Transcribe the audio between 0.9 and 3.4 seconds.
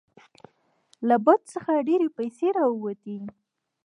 له بت څخه ډیرې پیسې راوتې.